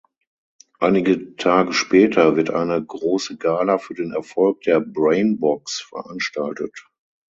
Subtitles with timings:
[0.79, 6.87] Einige Tage später wird eine große Gala für den Erfolg der Brain Box veranstaltet.